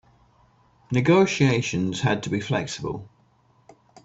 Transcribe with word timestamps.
Negotiations 0.89 2.01
had 2.01 2.23
to 2.23 2.31
be 2.31 2.41
flexible. 2.41 3.07